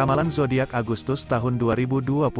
[0.00, 2.32] Ramalan zodiak Agustus tahun 2021.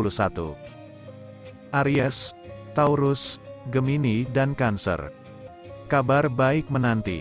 [1.76, 2.32] Aries,
[2.72, 3.36] Taurus,
[3.68, 5.12] Gemini dan Cancer.
[5.84, 7.20] Kabar baik menanti.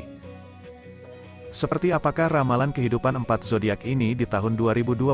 [1.51, 5.11] Seperti apakah ramalan kehidupan empat zodiak ini di tahun 2021?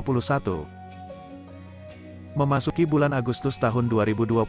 [2.37, 4.45] Memasuki bulan Agustus tahun 2021,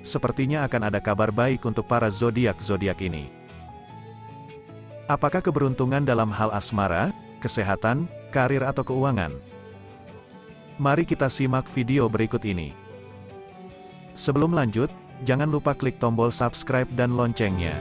[0.00, 3.28] sepertinya akan ada kabar baik untuk para zodiak-zodiak ini.
[5.12, 7.12] Apakah keberuntungan dalam hal asmara,
[7.44, 9.52] kesehatan, karir atau keuangan?
[10.74, 12.74] Mari kita simak video berikut ini.
[14.18, 14.90] Sebelum lanjut,
[15.22, 17.78] jangan lupa klik tombol subscribe dan loncengnya.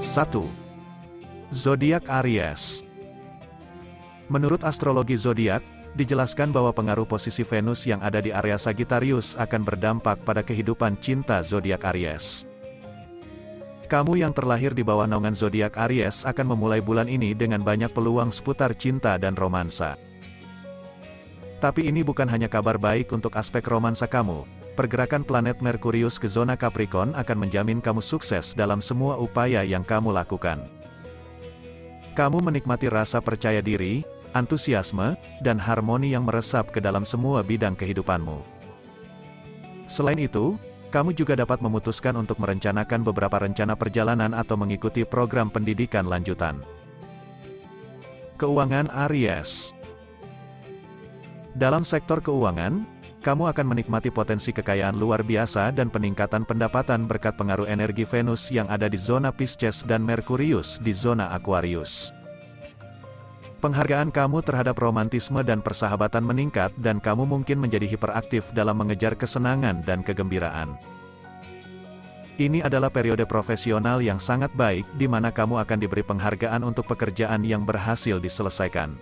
[1.52, 2.80] Zodiak Aries
[4.32, 5.60] Menurut astrologi zodiak,
[5.92, 11.44] dijelaskan bahwa pengaruh posisi Venus yang ada di area Sagittarius akan berdampak pada kehidupan cinta
[11.44, 12.48] zodiak Aries.
[13.88, 18.28] Kamu yang terlahir di bawah naungan zodiak Aries akan memulai bulan ini dengan banyak peluang
[18.28, 19.96] seputar cinta dan romansa.
[21.64, 24.44] Tapi ini bukan hanya kabar baik untuk aspek romansa kamu.
[24.76, 30.12] Pergerakan planet Merkurius ke zona Capricorn akan menjamin kamu sukses dalam semua upaya yang kamu
[30.12, 30.68] lakukan.
[32.12, 34.04] Kamu menikmati rasa percaya diri,
[34.36, 38.44] antusiasme, dan harmoni yang meresap ke dalam semua bidang kehidupanmu.
[39.88, 46.08] Selain itu, kamu juga dapat memutuskan untuk merencanakan beberapa rencana perjalanan atau mengikuti program pendidikan
[46.08, 46.64] lanjutan.
[48.40, 49.74] Keuangan Aries
[51.58, 52.86] Dalam sektor keuangan,
[53.20, 58.70] kamu akan menikmati potensi kekayaan luar biasa dan peningkatan pendapatan berkat pengaruh energi Venus yang
[58.70, 62.17] ada di zona Pisces dan Merkurius di zona Aquarius.
[63.58, 69.82] Penghargaan kamu terhadap romantisme dan persahabatan meningkat dan kamu mungkin menjadi hiperaktif dalam mengejar kesenangan
[69.82, 70.78] dan kegembiraan.
[72.38, 77.42] Ini adalah periode profesional yang sangat baik di mana kamu akan diberi penghargaan untuk pekerjaan
[77.42, 78.94] yang berhasil diselesaikan.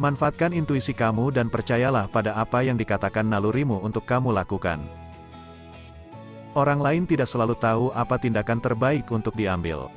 [0.00, 4.80] Manfaatkan intuisi kamu dan percayalah pada apa yang dikatakan nalurimu untuk kamu lakukan.
[6.56, 9.92] Orang lain tidak selalu tahu apa tindakan terbaik untuk diambil.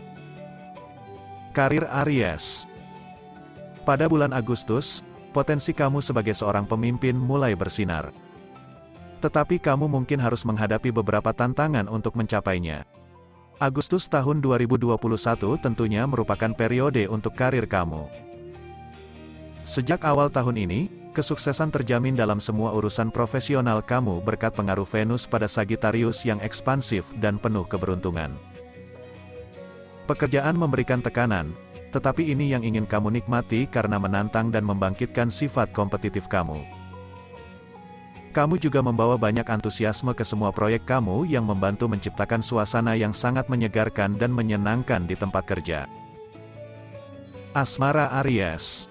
[1.56, 2.68] Karir Aries
[3.82, 8.14] pada bulan Agustus, potensi kamu sebagai seorang pemimpin mulai bersinar.
[9.22, 12.86] Tetapi kamu mungkin harus menghadapi beberapa tantangan untuk mencapainya.
[13.62, 14.98] Agustus tahun 2021
[15.62, 18.10] tentunya merupakan periode untuk karir kamu.
[19.62, 25.46] Sejak awal tahun ini, kesuksesan terjamin dalam semua urusan profesional kamu berkat pengaruh Venus pada
[25.46, 28.34] Sagittarius yang ekspansif dan penuh keberuntungan.
[30.10, 31.54] Pekerjaan memberikan tekanan,
[31.92, 36.64] tetapi ini yang ingin kamu nikmati karena menantang dan membangkitkan sifat kompetitif kamu.
[38.32, 43.52] Kamu juga membawa banyak antusiasme ke semua proyek kamu yang membantu menciptakan suasana yang sangat
[43.52, 45.84] menyegarkan dan menyenangkan di tempat kerja.
[47.52, 48.88] Asmara Aries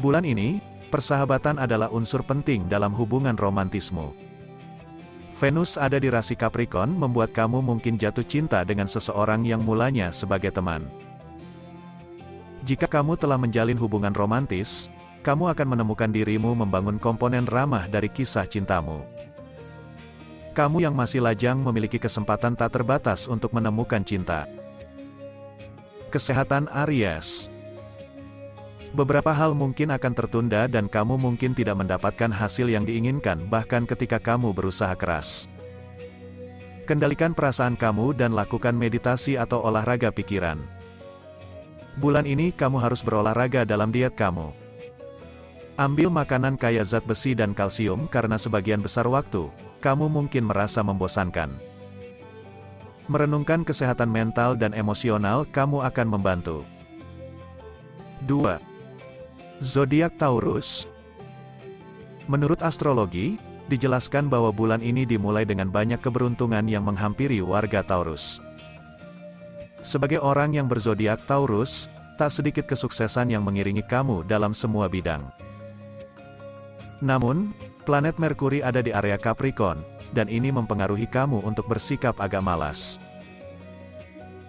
[0.00, 4.16] Bulan ini, persahabatan adalah unsur penting dalam hubungan romantisme.
[5.36, 10.48] Venus ada di rasi Capricorn membuat kamu mungkin jatuh cinta dengan seseorang yang mulanya sebagai
[10.48, 10.88] teman.
[12.66, 14.90] Jika kamu telah menjalin hubungan romantis,
[15.22, 19.06] kamu akan menemukan dirimu membangun komponen ramah dari kisah cintamu.
[20.50, 24.50] Kamu yang masih lajang memiliki kesempatan tak terbatas untuk menemukan cinta.
[26.10, 27.54] Kesehatan Aries
[28.98, 34.18] Beberapa hal mungkin akan tertunda dan kamu mungkin tidak mendapatkan hasil yang diinginkan bahkan ketika
[34.18, 35.46] kamu berusaha keras.
[36.90, 40.75] Kendalikan perasaan kamu dan lakukan meditasi atau olahraga pikiran.
[41.96, 44.52] Bulan ini kamu harus berolahraga dalam diet kamu.
[45.80, 49.48] Ambil makanan kaya zat besi dan kalsium karena sebagian besar waktu,
[49.80, 51.52] kamu mungkin merasa membosankan.
[53.08, 56.68] Merenungkan kesehatan mental dan emosional kamu akan membantu.
[58.28, 58.60] 2.
[59.64, 60.84] Zodiak Taurus
[62.28, 63.40] Menurut astrologi,
[63.72, 68.44] dijelaskan bahwa bulan ini dimulai dengan banyak keberuntungan yang menghampiri warga Taurus.
[69.84, 75.28] Sebagai orang yang berzodiak Taurus, tak sedikit kesuksesan yang mengiringi kamu dalam semua bidang.
[77.04, 77.52] Namun,
[77.84, 79.84] planet Merkuri ada di area Capricorn,
[80.16, 82.96] dan ini mempengaruhi kamu untuk bersikap agak malas.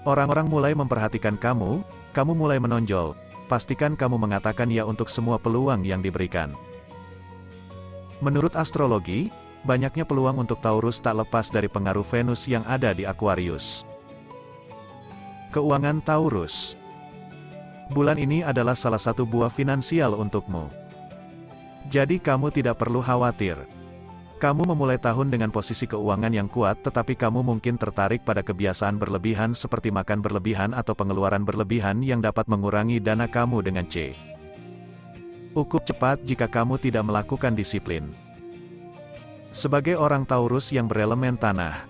[0.08, 1.84] Orang-orang mulai memperhatikan kamu,
[2.16, 6.56] kamu mulai menonjol, pastikan kamu mengatakan ya untuk semua peluang yang diberikan.
[8.20, 9.32] Menurut astrologi,
[9.64, 13.87] banyaknya peluang untuk Taurus tak lepas dari pengaruh Venus yang ada di Aquarius.
[15.48, 16.76] Keuangan Taurus
[17.96, 20.68] Bulan ini adalah salah satu buah finansial untukmu.
[21.88, 23.56] Jadi kamu tidak perlu khawatir.
[24.44, 29.56] Kamu memulai tahun dengan posisi keuangan yang kuat tetapi kamu mungkin tertarik pada kebiasaan berlebihan
[29.56, 34.20] seperti makan berlebihan atau pengeluaran berlebihan yang dapat mengurangi dana kamu dengan C.
[35.56, 38.12] Ukup cepat jika kamu tidak melakukan disiplin.
[39.56, 41.88] Sebagai orang Taurus yang berelemen tanah,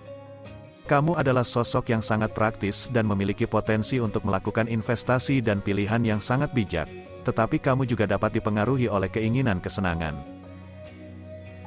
[0.88, 6.16] kamu adalah sosok yang sangat praktis dan memiliki potensi untuk melakukan investasi dan pilihan yang
[6.16, 6.88] sangat bijak,
[7.28, 10.16] tetapi kamu juga dapat dipengaruhi oleh keinginan kesenangan.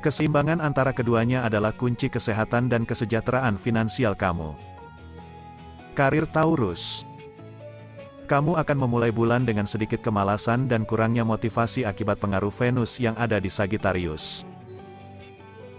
[0.01, 4.57] Keseimbangan antara keduanya adalah kunci kesehatan dan kesejahteraan finansial kamu.
[5.93, 7.05] Karir Taurus
[8.25, 13.37] Kamu akan memulai bulan dengan sedikit kemalasan dan kurangnya motivasi akibat pengaruh Venus yang ada
[13.37, 14.49] di Sagittarius.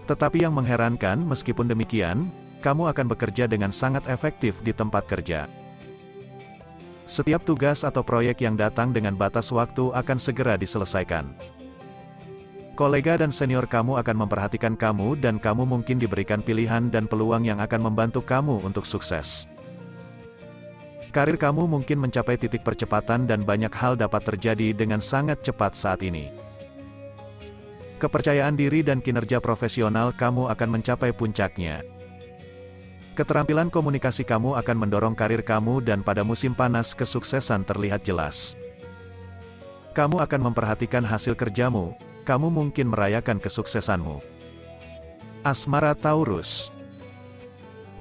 [0.07, 2.31] Tetapi yang mengherankan meskipun demikian,
[2.63, 5.51] kamu akan bekerja dengan sangat efektif di tempat kerja.
[7.03, 11.35] Setiap tugas atau proyek yang datang dengan batas waktu akan segera diselesaikan.
[12.79, 17.59] Kolega dan senior kamu akan memperhatikan kamu dan kamu mungkin diberikan pilihan dan peluang yang
[17.59, 19.45] akan membantu kamu untuk sukses.
[21.13, 26.01] Karir kamu mungkin mencapai titik percepatan dan banyak hal dapat terjadi dengan sangat cepat saat
[26.01, 26.33] ini.
[28.01, 31.85] Kepercayaan diri dan kinerja profesional kamu akan mencapai puncaknya.
[33.13, 38.57] Keterampilan komunikasi kamu akan mendorong karir kamu dan pada musim panas kesuksesan terlihat jelas.
[39.93, 41.93] Kamu akan memperhatikan hasil kerjamu,
[42.25, 44.17] kamu mungkin merayakan kesuksesanmu.
[45.45, 46.73] Asmara Taurus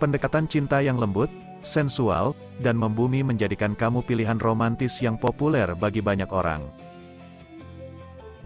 [0.00, 1.28] Pendekatan cinta yang lembut,
[1.60, 2.32] sensual,
[2.64, 6.64] dan membumi menjadikan kamu pilihan romantis yang populer bagi banyak orang.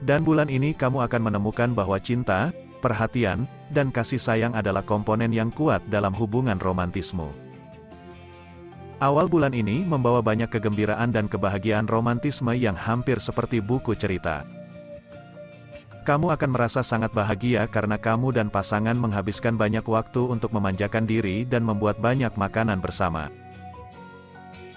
[0.02, 2.50] Dan bulan ini kamu akan menemukan bahwa cinta,
[2.82, 7.30] perhatian, dan kasih sayang adalah komponen yang kuat dalam hubungan romantismu.
[8.96, 14.48] Awal bulan ini membawa banyak kegembiraan dan kebahagiaan romantisme yang hampir seperti buku cerita.
[16.06, 21.42] Kamu akan merasa sangat bahagia karena kamu dan pasangan menghabiskan banyak waktu untuk memanjakan diri
[21.42, 23.28] dan membuat banyak makanan bersama.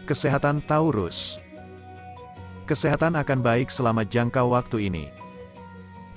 [0.09, 1.37] Kesehatan Taurus
[2.65, 5.05] Kesehatan akan baik selama jangka waktu ini.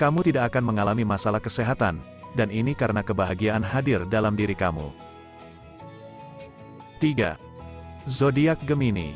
[0.01, 2.01] Kamu tidak akan mengalami masalah kesehatan,
[2.39, 4.89] dan ini karena kebahagiaan hadir dalam diri kamu.
[7.03, 7.35] 3.
[8.07, 9.15] Zodiak Gemini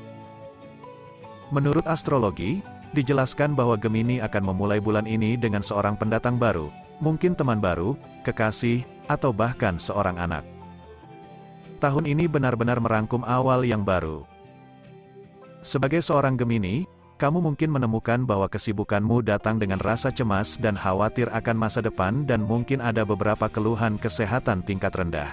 [1.54, 2.58] Menurut astrologi,
[2.90, 7.94] dijelaskan bahwa Gemini akan memulai bulan ini dengan seorang pendatang baru, mungkin teman baru,
[8.26, 10.42] kekasih, atau bahkan seorang anak.
[11.78, 14.26] Tahun ini benar-benar merangkum awal yang baru.
[15.62, 21.56] Sebagai seorang Gemini, kamu mungkin menemukan bahwa kesibukanmu datang dengan rasa cemas dan khawatir akan
[21.56, 25.32] masa depan dan mungkin ada beberapa keluhan kesehatan tingkat rendah.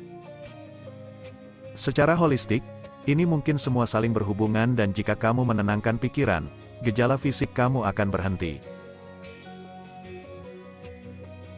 [1.75, 2.63] Secara holistik,
[3.03, 6.47] ini mungkin semua saling berhubungan dan jika kamu menenangkan pikiran,
[6.87, 8.63] gejala fisik kamu akan berhenti.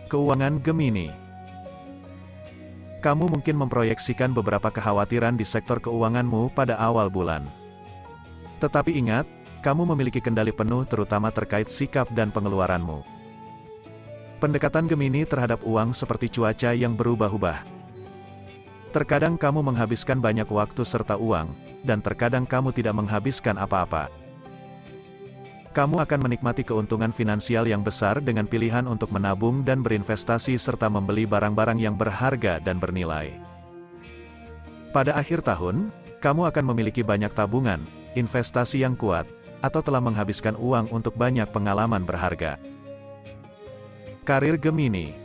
[0.10, 1.13] Keuangan Gemini
[3.06, 7.45] Kamu mungkin memproyeksikan beberapa kekhawatiran di sektor keuanganmu pada awal bulan.
[8.57, 9.30] Tetapi ingat,
[9.66, 13.02] kamu memiliki kendali penuh terutama terkait sikap dan pengeluaranmu.
[14.38, 17.66] Pendekatan Gemini terhadap uang seperti cuaca yang berubah-ubah.
[18.94, 21.50] Terkadang kamu menghabiskan banyak waktu serta uang,
[21.82, 24.13] dan terkadang kamu tidak menghabiskan apa-apa.
[25.74, 31.25] Kamu akan menikmati keuntungan finansial yang besar dengan pilihan untuk menabung dan berinvestasi serta membeli
[31.25, 33.34] barang-barang yang berharga dan bernilai.
[34.94, 35.89] Pada akhir tahun,
[36.22, 37.84] kamu akan memiliki banyak tabungan,
[38.16, 39.28] investasi yang kuat,
[39.65, 42.62] atau telah menghabiskan uang untuk banyak pengalaman berharga.
[44.22, 45.17] Karir Gemini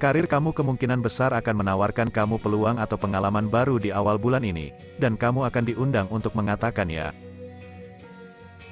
[0.00, 4.72] Karir kamu kemungkinan besar akan menawarkan kamu peluang atau pengalaman baru di awal bulan ini,
[4.96, 7.12] dan kamu akan diundang untuk mengatakan ya.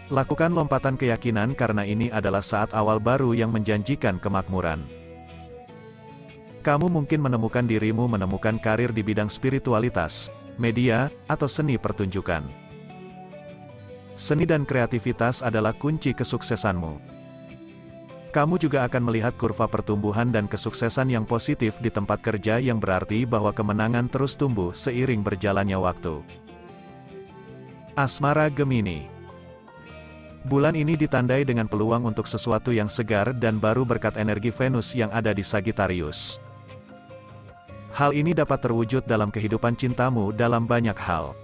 [0.08, 4.88] Lakukan lompatan keyakinan karena ini adalah saat awal baru yang menjanjikan kemakmuran.
[6.64, 12.68] Kamu mungkin menemukan dirimu menemukan karir di bidang spiritualitas, media, atau seni pertunjukan.
[14.19, 16.99] Seni dan kreativitas adalah kunci kesuksesanmu.
[18.35, 23.23] Kamu juga akan melihat kurva pertumbuhan dan kesuksesan yang positif di tempat kerja yang berarti
[23.23, 26.19] bahwa kemenangan terus tumbuh seiring berjalannya waktu.
[27.95, 29.07] Asmara Gemini
[30.51, 35.15] Bulan ini ditandai dengan peluang untuk sesuatu yang segar dan baru berkat energi Venus yang
[35.15, 36.43] ada di Sagittarius.
[37.95, 41.39] Hal ini dapat terwujud dalam kehidupan cintamu dalam banyak hal.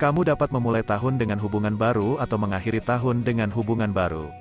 [0.00, 4.32] Kamu dapat memulai tahun dengan hubungan baru atau mengakhiri tahun dengan hubungan baru.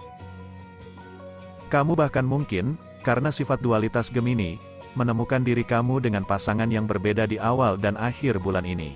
[1.67, 4.55] Kamu bahkan mungkin, karena sifat dualitas Gemini,
[4.95, 8.95] menemukan diri kamu dengan pasangan yang berbeda di awal dan akhir bulan ini.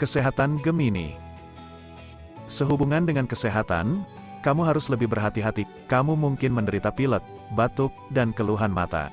[0.00, 1.20] Kesehatan Gemini
[2.48, 4.00] Sehubungan dengan kesehatan,
[4.40, 7.22] kamu harus lebih berhati-hati, kamu mungkin menderita pilek,
[7.52, 9.12] batuk, dan keluhan mata.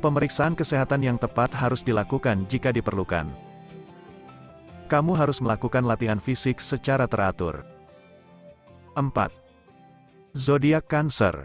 [0.00, 3.47] Pemeriksaan kesehatan yang tepat harus dilakukan jika diperlukan.
[4.88, 7.60] Kamu harus melakukan latihan fisik secara teratur.
[8.96, 9.12] 4.
[10.32, 11.44] Zodiak Cancer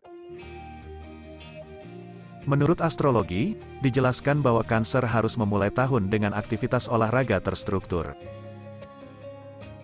[2.48, 8.16] Menurut astrologi, dijelaskan bahwa Cancer harus memulai tahun dengan aktivitas olahraga terstruktur.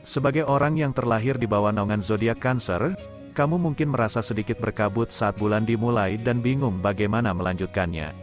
[0.07, 2.95] Sebagai orang yang terlahir di bawah naungan zodiak Cancer,
[3.35, 8.15] kamu mungkin merasa sedikit berkabut saat bulan dimulai dan bingung bagaimana melanjutkannya.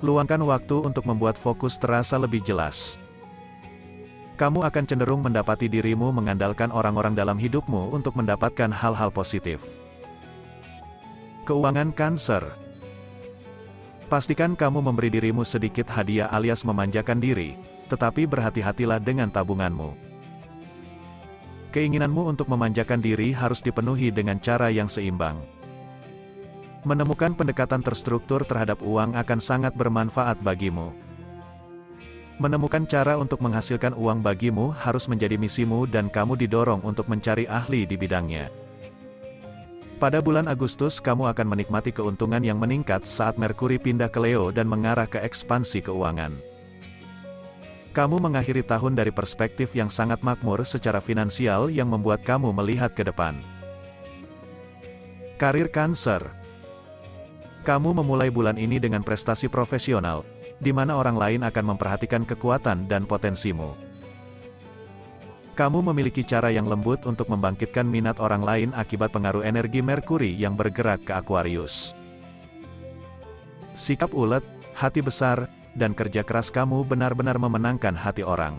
[0.00, 2.96] Luangkan waktu untuk membuat fokus terasa lebih jelas.
[4.34, 9.62] Kamu akan cenderung mendapati dirimu mengandalkan orang-orang dalam hidupmu untuk mendapatkan hal-hal positif.
[11.46, 12.42] Keuangan Cancer
[14.10, 17.54] Pastikan kamu memberi dirimu sedikit hadiah alias memanjakan diri,
[17.86, 19.94] tetapi berhati-hatilah dengan tabunganmu.
[21.70, 25.38] Keinginanmu untuk memanjakan diri harus dipenuhi dengan cara yang seimbang.
[26.82, 31.03] Menemukan pendekatan terstruktur terhadap uang akan sangat bermanfaat bagimu.
[32.42, 37.86] Menemukan cara untuk menghasilkan uang bagimu harus menjadi misimu dan kamu didorong untuk mencari ahli
[37.86, 38.50] di bidangnya.
[40.02, 44.66] Pada bulan Agustus kamu akan menikmati keuntungan yang meningkat saat Merkuri pindah ke Leo dan
[44.66, 46.34] mengarah ke ekspansi keuangan.
[47.94, 53.06] Kamu mengakhiri tahun dari perspektif yang sangat makmur secara finansial yang membuat kamu melihat ke
[53.06, 53.38] depan.
[55.38, 56.34] Karir Cancer
[57.62, 60.26] Kamu memulai bulan ini dengan prestasi profesional,
[60.58, 63.74] di mana orang lain akan memperhatikan kekuatan dan potensimu.
[65.54, 70.58] Kamu memiliki cara yang lembut untuk membangkitkan minat orang lain akibat pengaruh energi Merkuri yang
[70.58, 71.94] bergerak ke Aquarius.
[73.78, 74.42] Sikap ulet,
[74.74, 75.46] hati besar,
[75.78, 78.58] dan kerja keras kamu benar-benar memenangkan hati orang.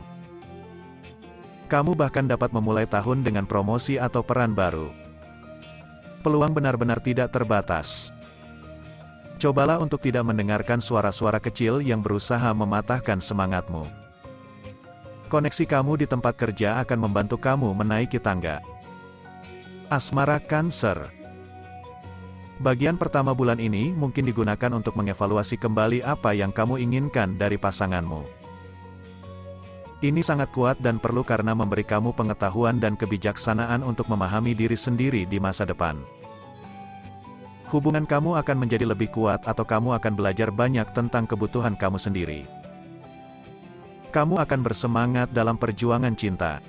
[1.67, 4.87] Kamu bahkan dapat memulai tahun dengan promosi atau peran baru.
[6.23, 8.14] Peluang benar-benar tidak terbatas.
[9.35, 13.83] Cobalah untuk tidak mendengarkan suara-suara kecil yang berusaha mematahkan semangatmu.
[15.27, 18.63] Koneksi kamu di tempat kerja akan membantu kamu menaiki tangga.
[19.91, 21.11] Asmara Cancer
[22.63, 28.23] Bagian pertama bulan ini mungkin digunakan untuk mengevaluasi kembali apa yang kamu inginkan dari pasanganmu.
[29.99, 35.27] Ini sangat kuat dan perlu karena memberi kamu pengetahuan dan kebijaksanaan untuk memahami diri sendiri
[35.27, 35.99] di masa depan.
[37.73, 42.45] Hubungan kamu akan menjadi lebih kuat atau kamu akan belajar banyak tentang kebutuhan kamu sendiri.
[44.13, 46.61] Kamu akan bersemangat dalam perjuangan cinta.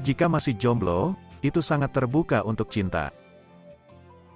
[0.00, 1.12] Jika masih jomblo,
[1.44, 3.12] itu sangat terbuka untuk cinta.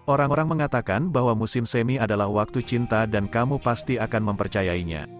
[0.06, 5.10] Orang-orang mengatakan bahwa musim semi adalah waktu cinta dan kamu pasti akan mempercayainya.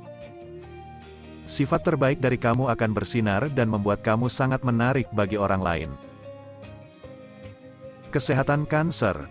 [1.43, 5.91] Sifat terbaik dari kamu akan bersinar dan membuat kamu sangat menarik bagi orang lain.
[8.15, 9.27] Kesehatan Cancer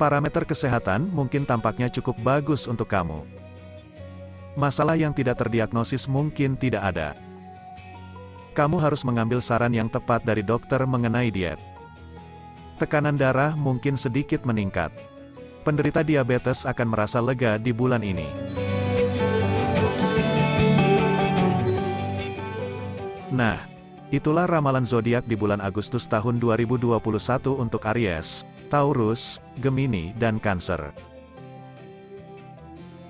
[0.00, 3.20] Parameter kesehatan mungkin tampaknya cukup bagus untuk kamu.
[4.56, 7.12] Masalah yang tidak terdiagnosis mungkin tidak ada.
[8.56, 11.60] Kamu harus mengambil saran yang tepat dari dokter mengenai diet.
[12.80, 14.88] Tekanan darah mungkin sedikit meningkat.
[15.68, 18.24] Penderita diabetes akan merasa lega di bulan ini.
[23.28, 23.60] Nah,
[24.08, 26.88] itulah ramalan zodiak di bulan Agustus tahun 2021
[27.52, 30.94] untuk Aries, Taurus, Gemini, dan Cancer.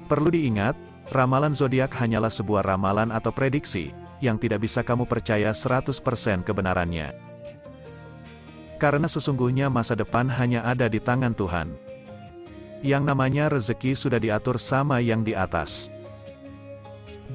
[0.08, 0.74] Perlu diingat,
[1.12, 3.92] ramalan zodiak hanyalah sebuah ramalan atau prediksi,
[4.24, 5.92] yang tidak bisa kamu percaya 100%
[6.48, 7.12] kebenarannya.
[8.80, 11.76] Karena sesungguhnya masa depan hanya ada di tangan Tuhan.
[12.80, 15.92] Yang namanya rezeki sudah diatur sama yang di atas.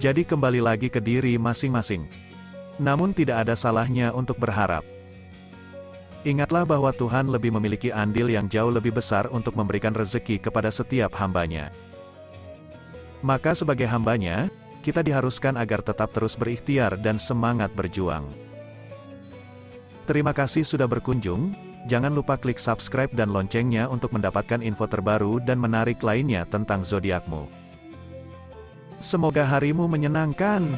[0.02, 2.10] Jadi kembali lagi ke diri masing-masing.
[2.82, 4.95] Namun tidak ada salahnya untuk berharap.
[6.26, 11.14] Ingatlah bahwa Tuhan lebih memiliki andil yang jauh lebih besar untuk memberikan rezeki kepada setiap
[11.22, 11.70] hambanya.
[13.22, 14.50] Maka sebagai hambanya,
[14.82, 18.26] kita diharuskan agar tetap terus berikhtiar dan semangat berjuang.
[20.10, 21.54] Terima kasih sudah berkunjung,
[21.86, 27.46] jangan lupa klik subscribe dan loncengnya untuk mendapatkan info terbaru dan menarik lainnya tentang zodiakmu.
[28.98, 30.74] Semoga harimu menyenangkan.